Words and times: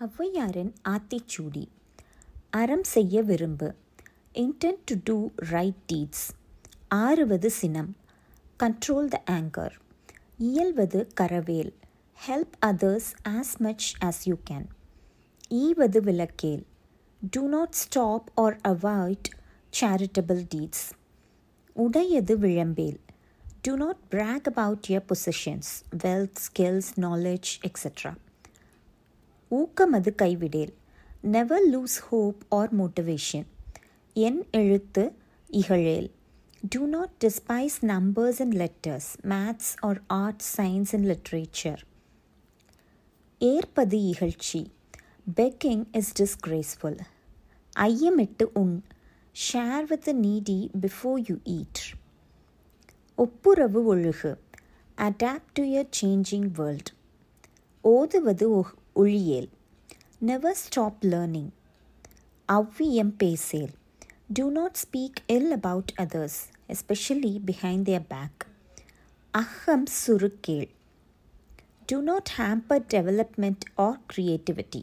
ஔவையாரின் 0.00 0.70
ஆத்திச்சூடி 0.88 1.62
அறம் 2.50 2.84
செய்ய 2.90 3.22
விரும்பு 3.22 3.68
intend 4.34 4.84
to 4.84 4.94
do 5.04 5.16
right 5.50 5.80
deeds 5.86 6.26
ஆறுவது 6.96 7.50
சினம் 7.50 7.90
கண்ட்ரோல் 8.60 9.08
த 9.08 9.18
ஆங்கர் 9.32 9.74
இயல்வது 10.38 11.00
கரவேல் 11.20 11.72
help 12.18 12.54
others 12.66 13.08
as 13.32 13.52
much 13.60 13.88
as 14.00 14.22
you 14.28 14.36
can 14.50 14.68
ஈவது 15.62 16.00
விளக்கேல் 16.00 16.62
do 17.36 17.42
not 17.48 17.74
stop 17.82 18.30
or 18.34 18.58
avoid 18.64 19.30
charitable 19.72 20.42
deeds 20.54 20.86
உடையது 21.76 22.36
விளம்பேல் 22.46 22.98
do 23.62 23.72
not 23.76 23.98
brag 24.10 24.46
about 24.46 24.88
your 24.88 25.00
possessions, 25.02 25.68
wealth, 26.02 26.38
skills, 26.38 26.86
knowledge, 26.96 27.48
etc. 27.64 28.12
ஊக்கமது 29.52 30.12
கைவிடேல் 30.14 30.72
never 31.28 31.66
lose 31.70 31.98
hope 32.08 32.42
or 32.50 32.72
motivation 32.74 33.48
என் 34.16 34.40
எழுத்து 34.52 35.04
இகழேல் 35.50 36.08
Do 36.62 36.86
not 36.86 37.10
despise 37.20 37.82
numbers 37.82 38.40
and 38.40 38.52
letters, 38.52 39.16
maths 39.22 39.76
or 39.82 39.92
art, 40.12 40.42
science 40.44 40.92
and 40.92 41.06
literature. 41.06 41.76
ஏற்பது 43.40 43.98
இகழ்ச்சி 44.08 44.60
begging 45.36 45.84
is 45.92 46.10
disgraceful 46.20 46.98
ஐயமிட்டு 47.76 48.46
உண் 48.54 48.74
share 49.36 49.86
with 49.90 50.04
the 50.04 50.14
Needi 50.20 50.58
before 50.80 51.20
you 51.28 51.36
eat 51.50 51.82
ஒப்புரவு 53.18 53.82
ஒழுகு 53.94 54.32
adapt 54.98 55.54
to 55.54 55.64
your 55.74 55.88
changing 56.00 56.48
world 56.58 56.90
ஓதுவது 57.84 58.48
ஒழியேல் 58.96 59.48
never 60.20 60.56
stop 60.56 61.02
learning 61.04 61.50
அவ்வியம் 62.48 63.12
பேசேல் 63.16 63.72
two 64.32 64.44
not 64.50 64.78
speak 64.84 65.20
will 65.26 65.52
about 65.52 65.92
others 65.96 66.38
especially 66.68 67.32
behind 67.46 67.86
their 67.88 68.06
back 68.08 68.42
அகம் 69.34 69.86
சுருக்கேள் 69.98 70.68
two 71.86 71.98
not 72.02 72.30
hamper 72.36 72.84
development 72.90 73.64
R 73.78 73.98
creativity 74.12 74.82